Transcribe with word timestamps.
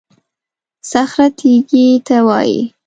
صخره 0.91 1.27
تېږې 1.39 1.85
ته 2.07 2.17
وایي. 2.27 2.59